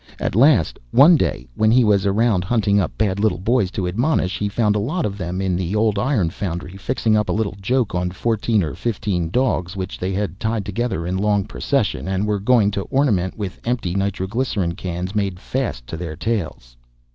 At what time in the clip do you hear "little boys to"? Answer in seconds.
3.19-3.87